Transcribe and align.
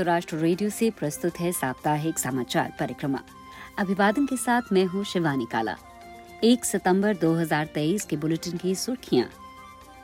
संयुक्त 0.00 0.08
राष्ट्र 0.08 0.36
रेडियो 0.36 0.70
से 0.70 0.90
प्रस्तुत 0.90 1.40
है 1.40 1.50
साप्ताहिक 1.52 2.18
समाचार 2.18 2.72
परिक्रमा। 2.80 3.18
अभिवादन 3.78 4.26
के 4.26 4.36
साथ 4.36 4.72
मैं 4.72 4.84
हूँ 4.84 5.04
शिवानी 5.04 5.46
काला। 5.52 5.76
एक 6.44 6.64
सितंबर 6.64 7.16
2023 7.16 8.04
के 8.04 8.16
बुलेटिन 8.16 8.56
की 8.56 8.74
सुर्खियाँ। 8.74 9.28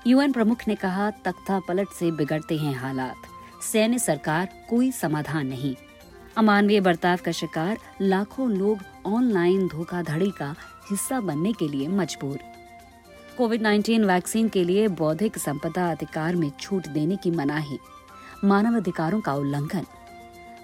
यूएन 0.07 0.33
प्रमुख 0.33 0.69
ने 0.69 0.75
कहा 0.75 1.11
तख्ता 1.11 1.61
पलट 1.69 1.89
से 1.89 2.11
बिगड़ते 2.11 2.57
हैं 2.57 2.75
हालात। 2.75 3.63
सैन्य 3.63 3.99
सरकार 3.99 4.49
कोई 4.71 4.93
समाधान 4.93 5.47
नहीं। 5.47 5.75
अमानवीय 6.37 6.81
बर्ताव 6.81 7.19
का 7.25 7.33
शिकार, 7.33 7.79
लाखों 8.01 8.51
लोग 8.51 8.79
ऑनलाइन 9.07 9.69
धोखाधड़ी 9.69 10.31
का 10.31 10.55
हिस्सा 10.91 11.21
बनने 11.21 11.53
के 11.53 11.69
लिए 11.69 11.89
मजबूर। 11.89 12.39
कोविड 13.39 13.63
19 13.63 14.05
वैक्सीन 14.05 14.49
के 14.49 14.65
लिए 14.65 14.89
बौद्धिक 14.89 15.39
संपदा 15.39 15.91
अधिकार 15.91 16.37
में 16.37 16.51
छूट 16.61 16.87
देने 16.87 17.17
की 17.17 17.31
मनाही। 17.31 17.79
मानव 18.45 18.77
अधिकारों 18.77 19.21
का 19.21 19.35
उल्लंघन। 19.35 19.87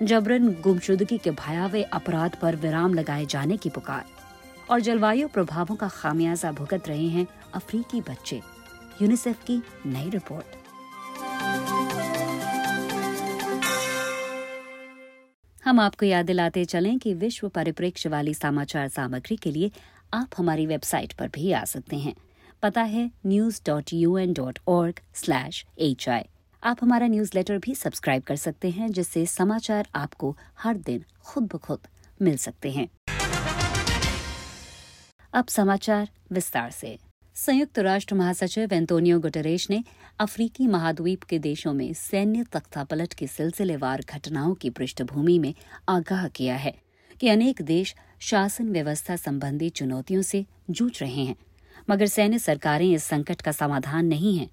जबरन 0.02 0.48
गुमशुदगी 0.48 1.18
के 1.18 1.30
भयावह 1.30 1.84
अपराध 1.92 2.36
पर 2.42 2.56
विराम 2.56 2.94
लगाए 2.94 3.26
जाने 3.26 3.56
की 3.56 3.70
पुकार। 3.70 4.04
और 4.70 4.80
जलवायु 4.80 5.28
प्रभावों 5.28 5.76
का 5.76 5.88
खामियाजा 5.88 6.52
भुगत 6.52 6.88
रहे 6.88 7.08
हैं 7.08 7.26
अफ्रीकी 7.54 8.00
बच्चे। 8.00 8.42
यूनिसेफ 9.02 9.44
की 9.44 9.62
नई 9.86 10.10
रिपोर्ट। 10.10 10.46
हम 15.64 15.80
आपको 15.80 16.06
याद 16.06 16.26
दिलाते 16.26 16.64
चलें 16.64 16.98
कि 16.98 17.14
विश्व 17.14 17.48
परिप्रेक्ष्य 17.48 18.08
वाली 18.08 18.34
समाचार 18.34 18.88
सामग्री 18.88 19.36
के 19.36 19.50
लिए 19.50 19.70
आप 20.14 20.28
हमारी 20.38 20.66
वेबसाइट 20.66 21.12
पर 21.12 21.28
भी 21.28 21.52
आ 21.52 21.64
सकते 21.64 21.96
हैं। 21.96 22.14
पता 22.62 22.82
है 22.82 23.10
news 23.26 23.60
dot 23.66 23.84
U 23.92 24.18
N 24.18 24.32
dot 24.32 24.58
org 24.68 25.00
slash 25.14 25.66
H 25.78 26.08
I 26.08 26.22
आप 26.64 26.78
हमारा 26.82 27.06
न्यूज़ 27.06 27.30
लेटर 27.34 27.58
भी 27.58 27.74
सब्सक्राइब 27.74 28.22
कर 28.22 28.36
सकते 28.36 28.70
हैं, 28.70 28.92
जिससे 28.92 29.26
समाचार 29.26 29.88
आपको 29.94 30.36
हर 30.58 30.76
दिन 30.76 31.04
खुद 31.20 31.44
ब 31.54 31.58
खुद 31.58 31.78
मिल 32.22 32.36
सकते 32.36 32.70
हैं। 32.70 32.88
अब 35.34 35.46
समाचार 35.48 36.08
विस्तार 36.32 36.70
से। 36.70 36.98
संयुक्त 37.34 37.78
राष्ट्र 37.78 38.14
महासचिव 38.14 38.72
एंतोनियो 38.72 39.20
गुटरेश 39.20 39.70
ने 39.70 39.84
अफ्रीकी 40.20 40.66
महाद्वीप 40.66 41.22
के 41.22 41.38
देशों 41.38 41.72
में 41.72 41.92
सैन्य 41.92 42.44
तख्तापलट 42.52 43.14
की 43.14 43.26
सिलसिलेवार 43.26 44.04
घटनाओं 44.10 44.54
की 44.54 44.70
पृष्ठभूमि 44.70 45.38
में 45.38 45.54
आगाह 45.88 46.28
किया 46.28 46.56
है 46.56 46.74
कि 47.20 47.28
अनेक 47.28 47.62
देश 47.62 47.94
शासन 48.20 48.68
व्यवस्था 48.68 49.16
संबंधी 49.16 49.68
चुनौतियों 49.68 50.22
से 50.22 50.46
जूझ 50.70 51.00
रहे 51.00 51.24
हैं। 51.24 51.36
मगर 51.90 52.06
सैन्य 52.06 52.38
सरकारें 52.38 52.92
इस 52.92 53.04
संकट 53.04 53.40
का 53.40 53.52
समाधान 53.52 54.06
नहीं 54.06 54.38
हैं। 54.38 54.50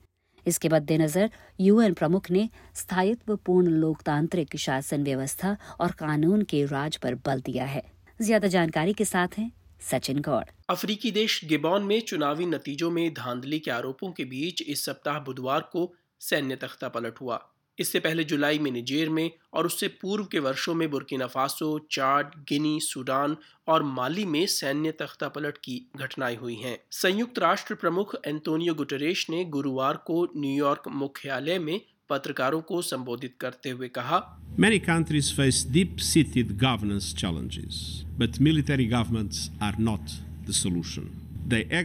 इसके 0.50 0.69
मद्देनजर 0.69 1.30
यूएन 1.59 1.94
प्रमुख 1.94 2.30
ने 2.31 2.47
स्थायित्व 2.75 3.36
पूर्ण 3.45 3.72
लोकतांत्रिक 3.78 4.56
शासन 4.58 5.03
व्यवस्था 5.03 5.56
और 5.80 5.91
कानून 6.00 6.41
के 6.44 6.66
राज 6.67 6.97
पर 6.97 7.16
बल 7.25 7.41
दिया 7.41 7.66
है। 7.67 7.83
ज़्यादा 8.19 8.47
जानकारी 8.47 8.94
के 8.94 9.06
साथ 9.06 9.38
हैं 9.38 9.52
सचिन 9.81 10.19
गौड़। 10.22 10.44
अफ्रीकी 10.69 11.11
देश 11.11 11.39
गिबॉन 11.45 11.83
में 11.83 12.00
चुनावी 12.02 12.45
नतीजों 12.47 12.89
में 12.91 13.14
धांधली 13.14 13.59
के 13.59 13.72
आरोपों 13.72 14.11
के 14.11 14.25
बीच 14.25 14.61
इस 14.64 14.86
सप्ताह 14.86 15.19
बुधवार 15.19 15.69
को 15.72 15.91
सैन्य 16.22 16.56
तख्ता 16.56 16.88
पलट 16.89 17.22
हुआ। 17.22 17.39
इससे 17.80 17.99
पहले 17.99 18.23
जुलाई 18.23 18.59
में 18.59 18.72
निजेर 18.72 19.09
में 19.09 19.30
और 19.53 19.66
उससे 19.66 19.88
पूर्व 20.02 20.25
के 20.25 20.39
वर्षों 20.39 20.73
में 20.73 20.89
Burkina 20.91 21.27
Faso 21.27 21.69
Chad 21.91 22.31
Guinea 22.49 22.80
Sudan 22.80 23.35
और 23.67 23.83
माली 23.83 24.25
में 24.25 24.45
सैन्य 24.47 24.91
तख्ता 24.91 25.27
पलट 25.27 25.58
की 25.58 25.81
घटनाएँ 25.95 26.35
हुई 26.35 26.55
हैं 26.55 26.77
संयुक्त 26.91 27.39
राष्ट्र 27.39 27.75
प्रमुख 27.75 28.16
एंटोनियो 28.27 28.73
गुटरेश 28.73 29.30
ने 29.30 29.44
गुरुवार 29.45 29.97
को 30.07 30.23
न्यूयॉर्क 30.38 30.88
मुख्यालय 30.88 31.59
में 31.59 31.80
पत्रकारों 32.09 32.61
को 32.61 32.81
संबोधित 32.81 33.35
करते 33.41 33.69
हुए 33.69 33.88
कहा 33.88 34.22
Many 34.57 34.79
countries 34.79 35.28
face 35.31 35.59
deep-seated 35.75 36.50
governance 36.57 37.13
challenges, 37.13 38.03
but 38.18 38.39
military 38.39 38.88
governments 38.88 39.50
are 39.62 39.75
not 39.79 40.16
the 40.47 40.53
solution. 40.53 41.06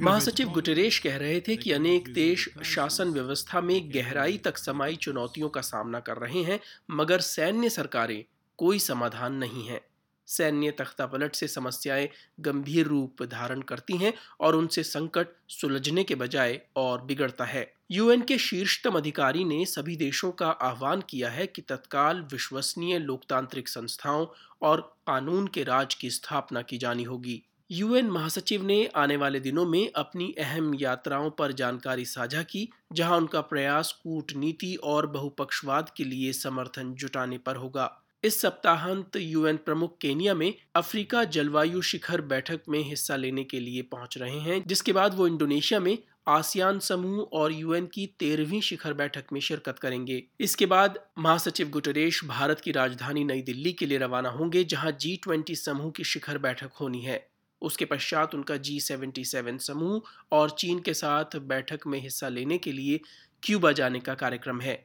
महासचिव 0.02 0.48
गुटरेश 0.48 0.98
कह 0.98 1.16
रहे 1.16 1.40
थे 1.40 1.56
कि 1.56 1.72
अनेक 1.72 2.12
देश 2.14 2.48
शासन 2.64 3.08
व्यवस्था 3.08 3.60
में 3.60 3.90
गहराई 3.94 4.38
तक 4.38 4.58
समाई 4.58 4.96
चुनौतियों 4.96 5.48
का 5.48 5.60
सामना 5.60 6.00
कर 6.00 6.16
रहे 6.16 6.42
हैं, 6.42 6.60
मगर 6.90 7.20
सैन्य 7.20 7.70
सरकारें 7.70 8.24
कोई 8.58 8.78
समाधान 8.78 9.34
नहीं 9.34 9.68
है। 9.68 9.80
सैन्य 10.26 10.70
तख्तापलट 10.70 11.34
से 11.34 11.48
समस्याएँ 11.48 12.08
गंभीर 12.40 12.86
रूप 12.86 13.22
धारण 13.22 13.60
करती 13.60 13.96
हैं 13.96 14.14
और 14.40 14.56
उनसे 14.56 14.82
संकट 14.82 15.26
सुलझने 15.48 16.04
के 16.04 16.14
बजाय 16.14 16.60
और 16.76 17.02
बिगड़ता 17.02 17.44
है। 17.44 17.74
यूएन 17.90 18.22
के 18.22 18.38
शीर्षतम 18.38 18.92
अधिकारी 18.92 19.44
ने 19.44 19.66
सभी 19.66 19.96
देशों 19.96 20.32
का 20.32 20.50
आह्वान 20.50 21.00
किया 21.00 21.30
है 21.30 21.46
कि 21.46 21.62
तत्काल 21.62 22.20
विश्वसनीय 22.32 22.98
लोकतांत्रिक 22.98 23.68
संस्थाओं 23.68 24.26
और 24.62 24.80
कानून 25.06 25.46
के 25.46 25.62
राज 25.62 25.94
की 25.94 26.10
स्थापना 26.10 26.62
की 26.62 26.78
जानी 26.78 27.02
होगी। 27.02 27.42
यूएन 27.70 28.10
महासचिव 28.10 28.64
ने 28.64 28.86
आने 28.96 29.16
वाले 29.16 29.40
दिनों 29.40 29.64
में 29.66 29.90
अपनी 29.96 30.34
अहम 30.38 30.74
यात्राओं 30.74 31.30
पर 31.30 31.52
जानकारी 31.52 32.04
साझा 32.04 32.42
की, 32.42 32.68
जहाँ 32.92 33.16
उनका 33.16 33.40
प्रयास 33.40 33.92
कूटनीति 34.02 34.74
और 34.74 35.06
बहुपक्षवाद 35.06 35.90
के 35.96 36.04
लिए 36.04 36.32
समर्थन 36.32 36.94
जुटाने 36.94 37.38
पर 37.38 37.56
होगा। 37.56 37.90
इस 38.24 38.40
सप्ताहांत 38.40 39.16
यूएन 39.16 39.56
प्रमुख 39.56 39.96
केनिया 40.00 40.34
में 40.34 40.54
अफ्रीका 40.74 41.24
जलवायु 41.24 41.82
शिखर 41.82 42.20
बैठक 42.20 42.60
में 42.68 42.82
हिस्सा 42.82 43.16
लेने 43.16 43.44
के 43.44 43.60
लिए 43.60 43.82
पहुँच 43.82 44.18
रहे 44.18 44.38
हैं, 44.38 44.62
जिसके 44.66 44.92
बाद 44.92 45.14
वो 45.14 45.26
इंडोनेशिया 45.26 45.80
में 45.80 45.98
आसियान 46.28 46.78
समूह 46.78 47.28
और 47.32 47.52
यूएन 47.52 47.86
की 47.86 48.06
तेरहवीं 48.18 48.60
शिखर 48.60 48.94
बैठक 48.94 49.24
में 49.32 49.40
शिरकत 49.40 49.78
करेंगे। 49.78 50.22
इसके 50.40 50.66
बाद 50.66 50.98
महासचिव 51.18 51.70
गुटरेश 51.70 52.24
भारत 52.24 52.60
की 52.60 52.72
राजधानी 52.72 53.24
नई 53.24 53.42
दिल्ली 53.42 53.72
के 53.72 53.86
लिए 53.86 53.98
रवाना 53.98 54.28
होंगे, 54.28 54.64
जहाँ 54.64 54.92
जी 54.92 55.16
ट्वेंटी 55.22 55.56
समूह 55.56 55.90
की 55.90 56.04
शिखर 56.04 56.38
बैठक 56.38 56.70
होनी 56.80 57.00
है। 57.00 57.33
उसके 57.64 57.84
पश्चात 57.84 58.34
उनका 58.34 58.56
जी 58.56 58.80
सेवेंटी 58.80 59.24
सेवन 59.24 59.58
समूह 59.58 60.00
और 60.32 60.50
चीन 60.50 60.78
के 60.78 60.94
साथ 60.94 61.36
बैठक 61.44 61.86
में 61.86 62.00
हिस्सा 62.00 62.28
लेने 62.28 62.58
के 62.58 62.72
लिए 62.72 63.00
क्यूबा 63.42 63.72
जाने 63.72 64.00
का 64.00 64.14
कार्यक्रम 64.14 64.60
है। 64.60 64.84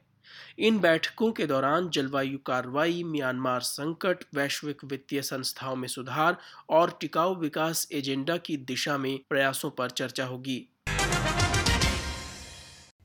इन 0.58 0.78
बैठकों 0.78 1.30
के 1.32 1.46
दौरान 1.46 1.88
जलवायु 1.90 2.38
कार्रवाई, 2.38 3.02
म्यांमार 3.04 3.60
संकट, 3.60 4.24
वैश्विक 4.34 4.84
वित्तीय 4.84 5.22
संस्थाओं 5.22 5.76
में 5.76 5.88
सुधार 5.88 6.36
और 6.68 6.98
टिकाऊ 7.00 7.34
विकास 7.34 7.86
एजेंडा 7.92 8.36
की 8.36 8.56
दिशा 8.56 8.98
में 8.98 9.18
प्रयासों 9.28 9.70
पर 9.70 9.90
चर्चा 9.90 10.24
होगी। 10.24 10.66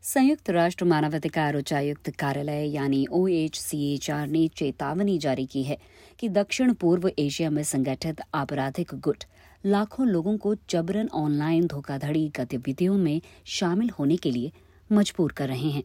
संयुक्त 0.03 0.49
राष्ट्र 0.49 0.85
मानवाधिकार 0.85 1.55
उच्चायुक्त 1.55 2.09
कार्यालय 2.09 2.67
यानी 2.67 3.05
ओएचसीएचआर 3.11 4.27
ने 4.27 4.47
चेतावनी 4.47 5.17
जारी 5.17 5.45
की 5.45 5.63
है 5.63 5.77
कि 6.19 6.29
दक्षिण 6.29 6.73
पूर्व 6.73 7.09
एशिया 7.19 7.49
में 7.49 7.63
संगठित 7.63 8.21
आपराधिक 8.33 8.93
गुट 8.93 9.23
लाखों 9.65 10.07
लोगों 10.07 10.37
को 10.37 10.55
जबरन 10.69 11.09
ऑनलाइन 11.13 11.67
धोखाधड़ी 11.67 12.31
गतिविधियों 12.35 12.97
में 12.97 13.21
शामिल 13.45 13.89
होने 13.89 14.17
के 14.17 14.31
लिए 14.31 14.51
मजबूर 14.91 15.31
कर 15.31 15.47
रहे 15.47 15.69
हैं, 15.69 15.83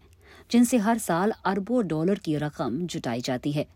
जिनसे 0.51 0.77
हर 0.77 0.99
साल 0.99 1.33
अरबों 1.45 1.87
डॉलर 1.89 2.19
की 2.19 2.37
रकम 2.37 2.87
जुटाई 2.87 3.21
जाती 3.21 3.53
है। 3.53 3.67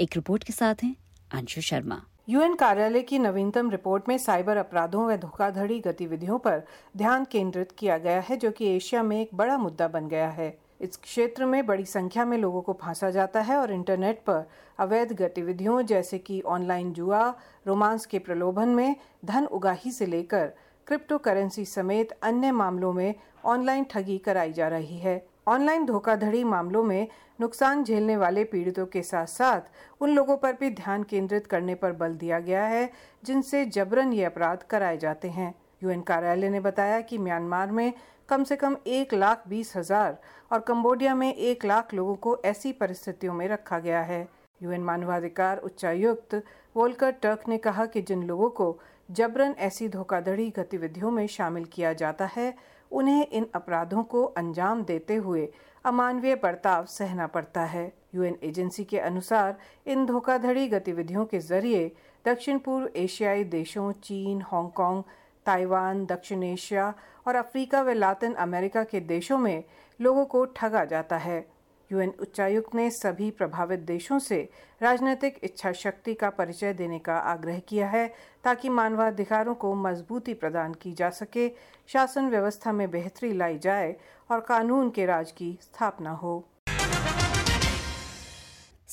एक 0.00 0.10
रिपोर्ट 0.16 0.44
के 0.44 0.52
साथ 0.52 0.74
हैं 0.82 0.96
अंशु 1.32 1.60
शर्मा। 1.60 2.02
यूएन 2.28 2.54
कार्यालय 2.54 3.02
की 3.02 3.18
नवीनतम 3.18 3.70
रिपोर्ट 3.70 4.08
में 4.08 4.18
साइबर 4.18 4.56
अपराधों 4.56 5.06
व 5.06 5.16
धोखाधड़ी 5.16 5.80
गतिविधियों 5.80 6.38
पर 6.38 6.62
ध्यान 6.96 7.24
केंद्रित 7.24 7.72
किया 7.72 7.98
गया 7.98 8.20
है, 8.20 8.36
जो 8.36 8.50
कि 8.50 8.66
एशिया 8.66 9.02
में 9.02 9.20
एक 9.20 9.30
बड़ा 9.34 9.58
मुद्दा 9.58 9.88
बन 9.88 10.08
गया 10.08 10.28
है। 10.28 10.63
इस 10.80 10.96
क्षेत्र 10.96 11.46
में 11.46 11.64
बड़ी 11.66 11.84
संख्या 11.84 12.24
में 12.24 12.36
लोगों 12.38 12.62
को 12.62 12.72
फांसा 12.72 13.10
जाता 13.10 13.40
है 13.40 13.56
और 13.56 13.72
इंटरनेट 13.72 14.18
पर 14.20 14.44
अवैध 14.78 15.12
गतिविधियों 15.12 15.80
जैसे 15.82 16.18
कि 16.18 16.40
ऑनलाइन 16.40 16.92
जुआ, 16.92 17.28
रोमांस 17.66 18.06
के 18.06 18.18
प्रलोभन 18.18 18.68
में 18.68 18.96
धन 19.24 19.46
उगाही 19.46 19.90
से 19.90 20.06
लेकर 20.06 20.52
क्रिप्टो 20.86 21.18
करेंसी 21.18 21.64
समेत 21.64 22.10
अन्य 22.22 22.50
मामलों 22.52 22.92
में 22.92 23.14
ऑनलाइन 23.44 23.84
ठगी 23.84 24.18
कराई 24.18 24.52
जा 24.52 24.68
रही 24.68 24.98
है। 24.98 25.24
ऑनलाइन 25.48 25.84
धोखाधड़ी 25.86 26.42
मामलों 26.44 26.82
में 26.84 27.08
नुकसान 27.40 27.82
झेलने 27.84 28.16
वाले 28.16 28.44
पीड़ितों 28.44 28.86
के 28.86 29.02
साथ 29.02 29.26
साथ 29.26 29.60
उन 30.00 30.10
लोगों 30.10 30.36
पर 30.36 30.52
भी 30.52 30.70
ध्यान 30.70 31.02
केंद्रित 31.02 31.46
करने 31.46 31.74
पर 31.74 31.92
बल 31.92 32.14
दिया 32.14 32.38
गया 32.40 32.64
है, 32.64 32.90
जिनसे 33.24 33.64
जबरन 33.66 34.12
ये 34.12 34.24
अपराध 34.24 34.62
कराए 34.62 34.96
जाते 34.96 35.28
हैं। 35.28 35.54
यूएन 35.82 36.00
कार्यालय 36.00 36.48
ने 36.48 36.60
बताया 36.60 37.00
कि 37.00 37.18
म्यांमार 37.18 37.70
में 37.70 37.92
कम 38.28 38.44
से 38.44 38.56
कम 38.56 38.76
एक 38.86 39.12
लाख 39.14 39.42
बीस 39.48 39.72
हज़ार 39.76 40.16
और 40.52 40.60
कंबोडिया 40.60 41.14
में 41.14 41.34
एक 41.34 41.64
लाख 41.64 41.92
लोगों 41.94 42.14
को 42.16 42.36
ऐसी 42.44 42.70
परिस्थितियों 42.72 43.32
में 43.34 43.46
रखा 43.48 43.78
गया 43.78 44.00
है। 44.02 44.26
यूएन 44.60 44.82
मानवाधिकार 44.82 45.58
उच्चायुक्त 45.58 46.34
वोल्कर 46.76 47.10
टर्क 47.12 47.42
ने 47.48 47.58
कहा 47.58 47.84
कि 47.86 48.02
जिन 48.02 48.22
लोगों 48.22 48.48
को 48.50 48.78
जबरन 49.10 49.54
ऐसी 49.58 49.88
धोखाधड़ी 49.88 50.48
गतिविधियों 50.50 51.10
में 51.10 51.26
शामिल 51.26 51.64
किया 51.64 51.92
जाता 51.92 52.26
है, 52.26 52.54
उन्हें 52.90 53.26
इन 53.28 53.46
अपराधों 53.54 54.02
को 54.04 54.22
अंजाम 54.24 54.84
देते 54.84 55.14
हुए 55.16 55.48
अमानवीय 55.84 56.34
बर्ताव 56.34 56.86
सहना 56.86 57.26
पड़ता 57.26 57.64
है। 57.64 57.92
यूएन 58.14 58.38
एजेंसी 58.42 58.84
के 58.84 58.98
अनुसार, 59.00 59.56
इन 59.86 60.06
धोखाधड़ी 60.06 60.66
गतिविधियों 60.68 61.24
के 61.24 61.38
ज़रिए 61.40 61.90
दक्षिण 62.24 62.58
पूर्व 62.58 62.88
एशियाई 62.96 63.44
देशों, 63.44 63.90
चीन, 63.92 64.42
हांगकांग 64.42 65.02
ताइवान, 65.46 66.04
दक्षिण 66.06 66.42
एशिया 66.42 66.92
और 67.26 67.36
अफ्रीका 67.36 67.82
व 67.82 67.90
लातिन 67.90 68.34
अमेरिका 68.34 68.84
के 68.84 69.00
देशों 69.00 69.38
में 69.38 69.64
लोगों 70.00 70.24
को 70.24 70.44
ठगा 70.44 70.84
जाता 70.84 71.16
है। 71.16 71.44
यूएन 71.90 72.12
उच्चायुक्त 72.20 72.74
ने 72.74 72.90
सभी 72.90 73.30
प्रभावित 73.30 73.80
देशों 73.80 74.18
से 74.18 74.48
राजनीतिक 74.82 75.38
इच्छा 75.44 75.72
शक्ति 75.72 76.14
का 76.14 76.30
परिचय 76.30 76.72
देने 76.72 76.98
का 76.98 77.16
आग्रह 77.16 77.58
किया 77.58 77.88
है 77.88 78.06
ताकि 78.44 78.68
मानवाधिकारों 78.68 79.54
को 79.54 79.74
मजबूती 79.74 80.34
प्रदान 80.34 80.74
की 80.74 80.92
जा 80.92 81.10
सके, 81.10 81.48
शासन 81.86 82.28
व्यवस्था 82.30 82.72
में 82.72 82.90
बेहतरी 82.90 83.32
लाई 83.32 83.58
जाए 83.58 83.94
और 84.30 84.40
कानून 84.40 84.90
के 84.90 85.06
राज 85.06 85.30
की 85.30 85.58
स्थापना 85.62 86.10
हो। 86.10 86.44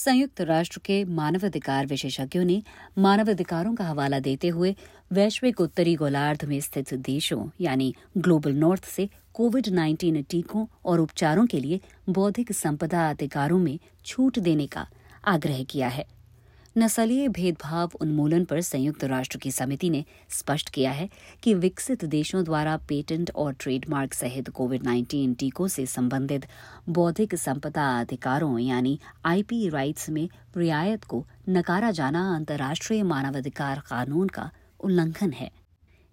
संयुक्त 0.06 0.42
राष्ट्र 0.42 0.80
के 0.86 1.04
मानवाधिकार 1.06 1.86
विशेषज्ञों 1.86 2.44
ने 2.44 2.64
मानवाधिकारों 2.98 3.74
का 3.76 3.86
हवाला 3.86 4.20
देते 4.20 4.48
हुए 4.48 4.76
वैश्विक 5.12 5.62
उत्तरी 5.62 5.96
गोलार्ध 5.96 6.46
में 6.46 6.60
स्थित 6.60 6.94
देशों, 6.94 7.50
यानी 7.62 7.94
ग्लोबल 8.18 8.54
नॉर्थ 8.54 8.86
से 8.86 9.10
कोविड 9.34 9.68
19 9.68 10.24
टीकों 10.30 10.66
और 10.86 11.00
उपचारों 11.00 11.46
के 11.46 11.60
लिए 11.60 11.80
बौद्धिक 12.10 12.52
संपदा 12.52 13.10
अधिकारों 13.10 13.60
में 13.60 13.80
छूट 14.06 14.40
देने 14.40 14.68
का 14.68 14.88
आग्रह 15.26 15.64
किया 15.64 15.88
है। 15.88 16.06
नस्लीय 16.78 17.28
भेदभाव 17.28 17.92
उन्मूलन 18.02 18.46
पर 18.46 18.62
संयुक्त 18.62 19.04
राष्ट्र 19.04 19.38
की 19.38 19.52
समिति 19.52 19.90
ने 19.90 20.06
स्पष्ट 20.30 20.70
किया 20.70 20.92
है 20.92 21.10
कि 21.44 21.54
विकसित 21.54 22.06
देशों 22.06 22.44
द्वारा 22.44 22.78
पेटेंट 22.78 23.32
और 23.36 23.54
ट्रेडमार्क 23.54 24.14
सहित 24.14 24.50
कोविड 24.50 24.84
19 24.84 25.40
टीकों 25.40 25.68
से 25.68 25.86
संबंधित 25.86 26.46
बौद्धिक 26.90 27.36
संपदा 27.36 28.00
अधिकारों, 28.00 28.60
यानी 28.60 29.00
आईपी 29.26 29.70
राइट्स 29.70 30.10
में 30.10 30.30
रियायत 30.58 31.04
को 31.04 31.28
नकारा 31.50 31.92
जाना 31.92 32.36
अंतर्राष्ट्रीय 32.36 33.04
मानवाधिकार 33.04 33.80
कानून 33.80 34.28
का 34.28 34.52
उल्लंघन 34.80 35.32
है। 35.32 35.52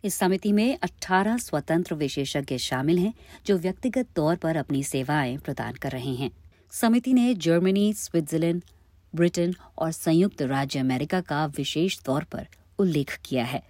इस 0.05 0.15
समिति 0.15 0.53
में 0.53 0.79
18 0.79 1.37
स्वतंत्र 1.37 1.95
विशेषज्ञ 1.95 2.59
शामिल 2.59 2.99
हैं 2.99 3.15
जो 3.47 3.59
व्यक्तिगत 3.59 4.07
तौर 4.17 4.37
पर 4.37 4.57
अपनी 4.57 4.83
सेवाएँ 4.83 5.39
प्रदान 5.39 5.73
कर 5.73 5.91
रहे 5.91 6.15
हैं। 6.15 6.31
समिति 6.73 7.13
ने 7.13 7.35
जर्मनी, 7.35 7.93
स्विट्जरलैंड 7.93 8.63
ब्रिटेन 9.15 9.55
और 9.79 9.93
संयुक्त 9.93 10.43
राज्य 10.43 10.79
अमेरिका 10.79 11.21
का 11.21 11.47
विशेष 11.47 11.99
तौर 12.01 12.25
पर 12.25 12.47
उल्लेख 12.79 13.19
किया 13.25 13.45
है, 13.45 13.63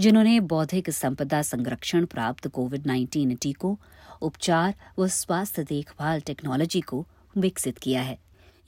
जिन्होंने 0.00 0.40
बौद्धिक 0.40 0.90
संपदा 0.90 1.42
संरक्षण 1.42 2.04
प्राप्त 2.04 2.48
कोविड 2.48 2.86
19 2.86 3.36
टीकों, 3.42 3.76
उपचार 4.22 4.74
व 4.98 5.06
स्वास्थ्य 5.06 5.64
देखभाल 5.64 6.20
टेक्नोलॉजी 6.20 6.80
को 6.80 7.06
विकसित 7.38 7.78
किया 7.78 8.02
है। 8.02 8.18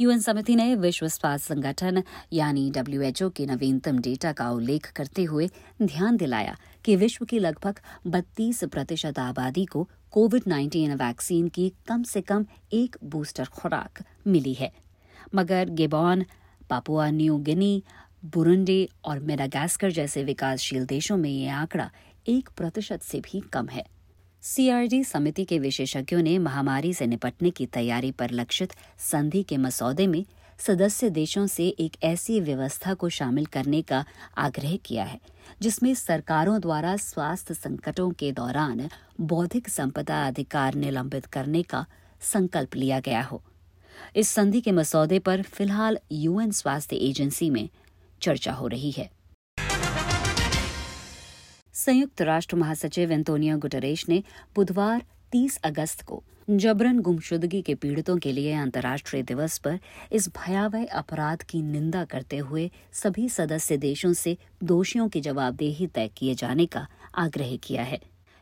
यूएन 0.00 0.20
समिति 0.20 0.54
ने 0.56 0.74
विश्व 0.74 1.08
स्वास्थ्य 1.08 1.54
संगठन 1.54 2.02
यानी 2.32 2.70
डब्ल्यूएचओ 2.70 3.30
के 3.30 3.46
नवीनतम 3.46 3.98
डेटा 3.98 4.32
का 4.32 4.50
उल्लेख 4.50 4.90
करते 4.92 5.24
हुए 5.24 5.48
ध्यान 5.82 6.16
दिलाया 6.16 6.56
कि 6.84 6.96
विश्व 6.96 7.24
की 7.24 7.38
लगभग 7.38 7.80
32 8.06 8.64
प्रतिशत 8.64 9.18
आबादी 9.18 9.64
को 9.64 9.88
कोविड 10.10 10.42
19 10.42 10.94
वैक्सीन 10.94 11.48
की 11.48 11.72
कम 11.86 12.02
से 12.02 12.20
कम 12.20 12.46
एक 12.72 12.96
बूस्टर 13.04 13.44
खुराक 13.44 14.02
मिली 14.26 14.54
है। 14.54 14.72
मगर 15.34 15.68
Gabon, 15.70 16.24
Papua 16.70 17.10
New 17.10 17.38
Guinea, 17.38 17.82
Burundi 18.24 18.88
और 19.04 19.18
मेडागास्कर 19.18 19.90
जैसे 19.90 20.24
विकासशील 20.24 20.86
देशों 20.86 21.16
में 21.16 21.30
ये 21.30 21.48
आंकड़ा 21.48 21.90
एक 22.28 22.48
प्रतिशत 22.56 23.02
से 23.02 23.20
भी 23.20 23.40
कम 23.40 23.68
है। 23.68 23.84
सीआरडी 24.42 25.04
समिति 25.04 25.44
के 25.44 25.58
विशेषज्ञों 25.58 26.22
ने 26.22 26.38
महामारी 26.38 26.92
से 26.94 27.06
निपटने 27.06 27.50
की 27.50 27.66
तैयारी 27.66 28.10
पर 28.10 28.30
लक्षित 28.30 28.72
संधि 28.98 29.42
के 29.42 29.56
मसौदे 29.56 30.06
में 30.06 30.24
सदस्य 30.58 31.10
देशों 31.10 31.46
से 31.46 31.68
एक 31.68 31.96
ऐसी 32.02 32.40
व्यवस्था 32.40 32.94
को 32.94 33.08
शामिल 33.08 33.46
करने 33.46 33.82
का 33.82 34.04
आग्रह 34.38 34.76
किया 34.76 35.04
है, 35.04 35.20
जिसमें 35.62 35.94
सरकारों 35.94 36.60
द्वारा 36.60 36.96
स्वास्थ्य 36.96 37.54
संकटों 37.54 38.10
के 38.10 38.32
दौरान 38.32 38.88
बौद्धिक 39.20 39.68
संपदा 39.68 40.26
अधिकार 40.26 40.74
निलंबित 40.74 41.26
करने 41.26 41.62
का 41.62 41.86
संकल्प 42.20 42.76
लिया 42.76 43.00
गया 43.00 43.22
हो। 43.22 43.42
इस 44.16 44.28
संधि 44.28 44.60
के 44.60 44.72
मसौदे 44.72 45.18
पर 45.18 45.42
फ़िलहाल 45.42 45.98
यूएन 46.12 46.50
स्वास्थ्य 46.50 46.96
एजेंसी 46.96 47.50
में 47.50 47.68
चर्चा 48.22 48.52
हो 48.52 48.66
रही 48.66 48.90
है। 48.90 49.10
संयुक्त 51.74 52.22
राष्ट्र 52.22 52.56
महासचिव 52.56 53.12
एंतोनियो 53.12 53.58
गुटरेश 53.58 54.08
ने 54.08 54.22
बुधवार 54.56 55.04
30 55.32 55.58
अगस्त 55.64 56.02
को 56.02 56.22
जबरन 56.50 56.98
गुमशुदगी 56.98 57.62
के 57.62 57.74
पीड़ितों 57.74 58.16
के 58.18 58.32
लिए 58.32 58.52
अंतर्राष्ट्रीय 58.52 59.22
दिवस 59.22 59.58
पर 59.58 59.78
इस 60.12 60.28
भयावह 60.28 60.86
अपराध 60.92 61.42
की 61.42 61.62
निंदा 61.62 62.04
करते 62.04 62.36
हुए 62.36 62.70
सभी 62.92 63.28
सदस्य 63.28 63.76
देशों 63.76 64.12
से 64.12 64.36
दोषियों 64.64 65.08
की 65.08 65.20
जवाबदेही 65.20 65.86
तय 65.86 66.10
किए 66.16 66.34
जाने 66.34 66.66
का 66.66 66.86
आग्रह 67.14 67.56
किया 67.56 67.82
है। 67.82 68.00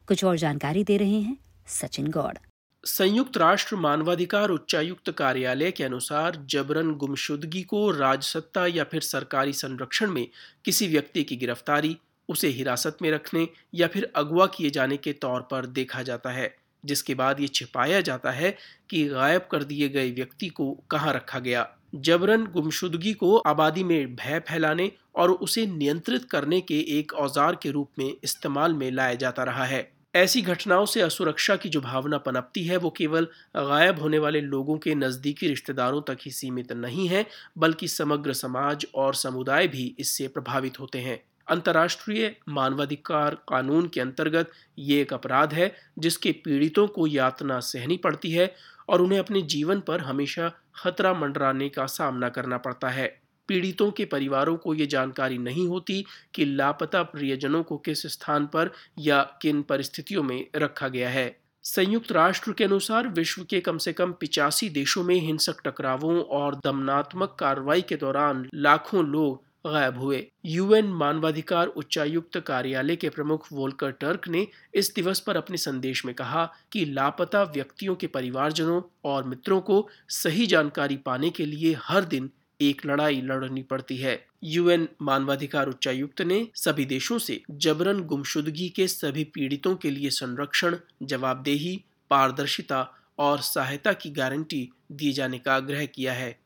कुछ 0.08 0.24
और 0.24 0.36
जानकारी 0.36 0.84
दे 0.84 0.96
रहे 0.96 1.20
हैं 1.20 1.36
सचिन 1.66 2.10
गौड़। 2.10 2.36
संयुक्त 2.86 3.36
राष्ट्र 3.36 3.76
मानवाधिकार 3.76 4.50
उच्चायुक्त 4.50 5.10
कार्यालय 5.10 5.70
के 5.70 5.84
अनुसार 5.84 6.36
जबरन 6.50 6.90
गुमशुदगी 6.94 7.62
को 7.62 7.90
राजसत्ता 7.90 8.66
या 8.66 8.84
फिर 8.84 9.00
सरकारी 9.00 9.52
संरक्षण 9.52 10.10
में 10.10 10.26
किसी 10.64 10.86
व्यक्ति 10.88 11.22
की 11.22 11.36
गिरफ्तारी, 11.36 11.96
उसे 12.28 12.48
हिरासत 12.48 12.98
में 13.02 13.10
रखने 13.10 13.46
या 13.74 13.86
फिर 13.86 14.10
अगवा 14.16 14.46
किए 14.46 14.70
जाने 14.70 14.96
के 14.96 15.12
तौर 15.14 15.40
पर 15.40 15.66
देखा 15.68 16.02
जाता 16.02 16.30
है, 16.30 16.54
जिसके 16.84 17.14
बाद 17.14 17.40
ये 17.40 17.48
छिपाया 17.48 18.00
जाता 18.00 18.30
है 18.30 18.54
कि 18.90 19.04
गायब 19.04 19.48
कर 19.50 19.64
दिए 19.64 19.88
गए 19.88 20.10
व्यक्ति 20.10 20.48
को 20.48 20.70
कहाँ 20.90 21.14
रखा 21.14 21.38
गया। 21.38 21.68
जबरन 21.94 22.46
गुमशुदगी 22.46 23.12
को 23.14 23.36
आबादी 23.38 23.84
में 23.84 24.14
भय 24.16 24.40
फैलाने 24.48 24.90
और 25.16 25.30
उसे 25.32 25.66
नियंत्रित 25.66 26.24
करने 26.24 26.60
के 26.60 26.80
एक 26.98 27.12
औज़ार 27.16 27.58
के 27.62 27.70
रूप 27.70 27.90
में 27.98 28.12
इस्तेमाल 28.24 28.74
में 28.74 28.90
लाया 28.90 29.14
जाता 29.16 29.44
रहा 29.44 29.64
है। 29.64 29.95
ऐसी 30.16 30.42
घटनाओं 30.42 30.86
से 30.86 31.00
असुरक्षा 31.00 31.56
की 31.56 31.68
जो 31.68 31.80
भावना 31.80 32.18
पनपती 32.18 32.64
है, 32.64 32.76
वो 32.76 32.90
केवल 32.90 33.24
गायब 33.56 33.98
होने 34.00 34.18
वाले 34.18 34.40
लोगों 34.40 34.78
के 34.78 34.94
नज़दीकी 34.94 35.48
रिश्तेदारों 35.48 36.00
तक 36.02 36.18
ही 36.22 36.30
सीमित 36.30 36.72
नहीं 36.72 37.08
है, 37.08 37.26
बल्कि 37.58 37.88
समग्र 37.88 38.32
समाज 38.32 38.86
और 38.94 39.14
समुदाय 39.14 39.68
भी 39.68 39.94
इससे 39.98 40.28
प्रभावित 40.28 40.80
होते 40.80 40.98
हैं। 40.98 41.20
अंतर्राष्ट्रीय 41.48 42.36
मानवाधिकार 42.48 43.34
कानून 43.34 43.88
के 43.88 44.00
अंतर्गत 44.00 44.50
ये 44.78 45.00
एक 45.00 45.12
अपराध 45.12 45.52
है, 45.52 45.72
जिसके 45.98 46.32
पीड़ितों 46.32 46.86
को 46.86 47.06
यातना 47.06 47.60
सहनी 47.60 47.96
पड़ती 47.96 48.30
है 48.30 48.54
और 48.88 49.02
उन्हें 49.02 49.18
अपने 49.18 49.42
जीवन 49.42 49.80
पर 49.80 50.00
हमेशा 50.00 50.52
खतरा 50.76 51.14
मंडराने 51.14 51.68
का 51.68 51.86
सामना 51.86 52.28
करना 52.28 52.58
पड़ता 52.58 52.88
है। 52.88 53.25
पीड़ितों 53.48 53.90
के 53.90 54.04
परिवारों 54.04 54.56
को 54.56 54.74
ये 54.74 54.86
जानकारी 54.86 55.38
नहीं 55.38 55.66
होती 55.68 56.04
कि 56.34 56.44
लापता 56.44 57.02
प्रियजनों 57.02 57.62
को 57.62 57.76
किस 57.76 58.06
स्थान 58.06 58.46
पर 58.46 58.70
या 58.98 59.22
किन 59.42 59.62
परिस्थितियों 59.62 60.22
में 60.22 60.46
रखा 60.56 60.88
गया 60.88 61.08
है। 61.08 61.36
संयुक्त 61.62 62.12
राष्ट्र 62.12 62.52
के 62.52 62.64
अनुसार 62.64 63.08
विश्व 63.08 63.44
के 63.44 63.60
कम 63.60 63.78
से 63.78 63.92
कम 63.92 64.12
पिचासी 64.12 64.68
देशों 64.68 65.04
में 65.04 65.14
हिंसक 65.14 65.62
टकरावों 65.64 66.20
और 66.20 66.54
दमनात्मक 66.54 67.36
कार्रवाई 67.40 67.82
के 67.82 67.96
दौरान 67.96 68.48
लाखों 68.54 69.04
लोग 69.04 69.44
गायब 69.66 69.98
हुए। 69.98 70.26
यूएन 70.44 70.86
मानवाधिकार 70.86 71.66
उच्चायुक्त 71.66 72.38
कार्यालय 72.38 72.96
के 72.96 73.08
प्रमुख 73.08 73.46
वोल्कर 73.52 73.90
टर्क 73.90 74.28
ने 74.28 74.46
इस 74.74 74.92
दिवस 74.94 75.20
पर 75.20 75.36
अपने 75.36 75.56
संदेश 75.56 76.04
में 76.06 76.14
कहा 76.14 76.44
कि 76.72 76.84
लापता 76.84 77.42
व्यक्तियों 77.42 77.94
के 77.94 78.06
परिवारजनों 78.06 78.80
और 79.04 79.24
मित्रों 79.24 79.60
को 79.60 79.88
सही 80.08 80.46
जानकारी 80.46 80.96
पाने 80.96 81.30
के 81.30 81.46
लिए 81.46 81.76
हर 81.82 82.04
दिन 82.04 82.30
एक 82.60 82.86
लड़ाई 82.86 83.20
लड़नी 83.20 83.62
पड़ती 83.62 83.96
है। 83.96 84.18
यूएन 84.44 84.88
मानवाधिकार 85.02 85.68
उच्चायुक्त 85.68 86.20
ने 86.22 86.46
सभी 86.54 86.84
देशों 86.84 87.18
से 87.18 87.40
जबरन 87.50 88.00
गुमशुदगी 88.02 88.68
के 88.68 88.86
सभी 88.88 89.24
पीड़ितों 89.24 89.74
के 89.76 89.90
लिए 89.90 90.10
संरक्षण, 90.10 90.76
जवाबदेही, 91.02 91.80
पारदर्शिता 92.10 92.88
और 93.18 93.40
सहायता 93.40 93.92
की 93.92 94.10
गारंटी 94.10 94.68
दिए 94.92 95.12
जाने 95.12 95.38
का 95.38 95.54
आग्रह 95.54 95.84
किया 95.86 96.12
है। 96.12 96.38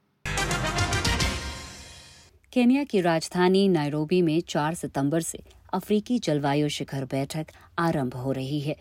केनिया 2.52 2.85
की 2.85 3.00
राजधानी 3.00 3.69
नायरोबी 3.69 4.23
में 4.23 4.40
4 4.40 4.75
सितंबर 4.75 5.21
से 5.21 5.43
अफ्रीकी 5.73 6.19
जलवायु 6.19 6.69
शिखर 6.69 7.05
बैठक 7.05 7.47
आरंभ 7.79 8.14
हो 8.14 8.33
रही 8.33 8.61
है, 8.61 8.76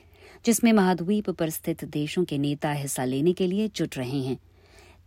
जिसमें 0.46 0.74
महाद्वीप 0.74 1.30
पर 1.30 1.50
स्थित 1.50 1.84
देशों 1.86 2.24
के 2.26 2.38
नेता 2.38 2.72
हिस्सा 2.72 3.06
लेने 3.06 3.34
के 3.34 3.48
लिए 3.48 3.68
जुट 3.68 3.98
रहे 3.98 4.22
हैं। 4.22 4.38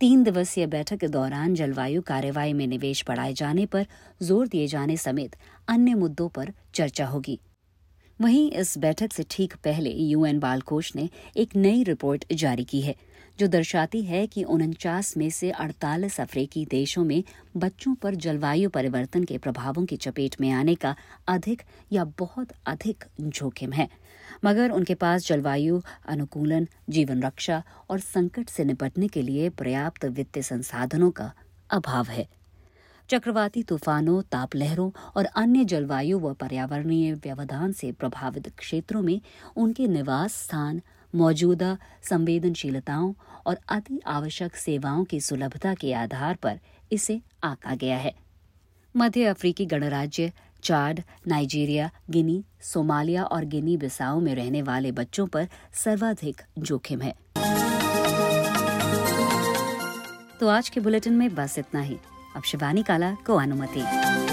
तीन 0.01 0.23
दिवसीय 0.23 0.65
बैठक 0.67 0.97
के 0.97 1.07
दौरान 1.07 1.53
जलवायु 1.55 2.01
कार्यवाही 2.01 2.53
में 2.53 2.65
निवेश 2.67 3.03
बढ़ाए 3.07 3.33
जाने 3.33 3.65
पर 3.65 3.85
ज़ोर 4.21 4.47
दिए 4.47 4.65
जाने 4.67 4.97
समेत 4.97 5.35
अन्य 5.67 5.93
मुद्दों 5.93 6.27
पर 6.29 6.51
चर्चा 6.73 7.05
होगी। 7.05 7.39
वहीं 8.19 8.51
इस 8.51 8.77
बैठक 8.77 9.13
से 9.13 9.25
ठीक 9.31 9.55
पहले 9.63 9.89
यूएन 9.89 10.39
बाल 10.39 10.61
कोष 10.61 10.95
ने 10.95 11.09
एक 11.37 11.55
नई 11.55 11.83
रिपोर्ट 11.83 12.25
जारी 12.33 12.63
की 12.63 12.81
है, 12.81 12.95
जो 13.39 13.47
दर्शाती 13.47 14.01
है 14.03 14.25
कि 14.27 14.43
उनचास 14.45 15.15
में 15.17 15.29
से 15.29 15.51
48 15.53 16.19
अफ्रीकी 16.21 16.65
देशों 16.65 17.03
में 17.03 17.23
बच्चों 17.57 17.95
पर 17.95 18.15
जलवायु 18.17 18.69
परिवर्तन 18.69 19.23
के 19.23 19.37
प्रभावों 19.37 19.85
की 19.85 19.97
चपेट 19.97 20.35
में 20.41 20.49
आने 20.51 20.75
का 20.75 20.95
अधिक 21.27 21.61
या 21.93 22.03
बहुत 22.19 22.51
अधिक 22.67 23.03
जोखिम 23.21 23.71
है। 23.71 23.89
मगर 24.45 24.71
उनके 24.71 24.95
पास 24.95 25.27
जलवायु, 25.27 25.81
अनुकूलन, 26.07 26.67
जीवन 26.89 27.23
रक्षा 27.23 27.63
और 27.89 27.99
संकट 27.99 28.49
से 28.49 28.63
निपटने 28.63 29.07
के 29.07 29.21
लिए 29.21 29.49
पर्याप्त 29.49 30.05
वित्तीय 30.05 30.43
संसाधनों 30.43 31.11
का 31.11 31.33
अभाव 31.69 32.05
है। 32.05 32.27
चक्रवाती 33.09 33.63
तूफानों 33.63 34.21
ताप 34.21 34.55
लहरों 34.55 34.91
और 35.15 35.25
अन्य 35.25 35.65
जलवायु 35.65 36.19
व 36.19 36.33
पर्यावरणीय 36.33 37.13
व्यवधान 37.13 37.71
से 37.71 37.91
प्रभावित 37.91 38.47
क्षेत्रों 38.57 39.01
में 39.01 39.21
उनके 39.55 39.87
निवास 39.87 40.33
स्थान, 40.33 40.81
मौजूदा 41.15 41.77
संवेदनशीलताओं 42.03 43.13
और 43.45 43.59
अति 43.69 44.01
आवश्यक 44.05 44.55
सेवाओं 44.55 45.03
की 45.03 45.21
सुलभता 45.21 45.73
के 45.73 45.93
आधार 45.93 46.35
पर 46.35 46.59
इसे 46.91 47.21
आका 47.43 47.75
गया 47.75 47.97
है। 47.97 48.15
मध्य 48.97 49.25
अफ्रीकी 49.25 49.65
गणराज्य 49.65 50.31
चाड, 50.63 50.99
नाइजीरिया, 51.27 51.89
गिनी, 52.09 52.43
सोमालिया 52.61 53.23
और 53.23 53.45
गिनी 53.45 53.77
बिसाओ 53.77 54.19
में 54.19 54.35
रहने 54.35 54.61
वाले 54.61 54.91
बच्चों 54.91 55.27
पर 55.27 55.47
सर्वाधिक 55.73 56.41
जोखिम 56.59 57.01
है। 57.01 57.15
तो 60.39 60.47
आज 60.47 60.69
के 60.69 60.79
बुलेटिन 60.79 61.13
में 61.13 61.35
बस 61.35 61.59
इतना 61.59 61.81
ही। 61.81 61.97
अब 62.35 62.43
शिवानी 62.43 62.83
काला 62.83 63.11
को 63.13 63.35
अनुमति। 63.35 64.32